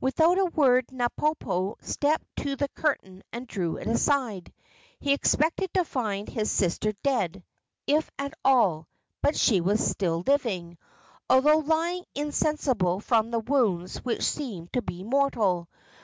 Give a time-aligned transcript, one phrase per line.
[0.00, 4.52] Without a word Napopo stepped to the curtain and drew it aside.
[5.00, 7.42] He expected to find his sister dead,
[7.88, 8.86] if at all,
[9.22, 10.78] but she was still living,
[11.28, 15.68] although lying insensible from wounds which seemed to be mortal.